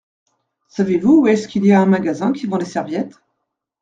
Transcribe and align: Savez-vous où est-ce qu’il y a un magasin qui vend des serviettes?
Savez-vous 0.67 1.19
où 1.21 1.27
est-ce 1.27 1.47
qu’il 1.47 1.63
y 1.63 1.71
a 1.71 1.79
un 1.79 1.85
magasin 1.85 2.31
qui 2.33 2.47
vend 2.47 2.57
des 2.57 2.65
serviettes? 2.65 3.19